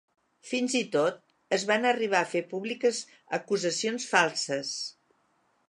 [0.51, 1.19] Fins i tot,
[1.57, 3.03] es van arribar a fer públiques
[3.41, 4.73] acusacions falses.